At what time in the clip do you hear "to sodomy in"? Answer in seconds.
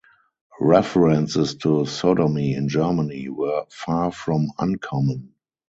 1.57-2.67